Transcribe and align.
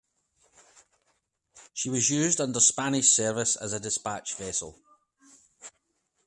She 1.75 1.91
was 1.91 2.09
used 2.09 2.41
under 2.41 2.59
Spanish 2.59 3.09
service 3.15 3.55
as 3.55 3.79
dispatch 3.79 4.33
vessel. 4.33 4.79